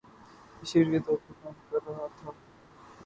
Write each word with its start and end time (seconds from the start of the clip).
مشیر 0.57 0.85
کے 0.91 0.99
طور 0.99 1.17
پر 1.25 1.33
کام 1.43 1.53
کر 1.69 1.87
رہا 1.87 2.07
تھا 2.15 2.31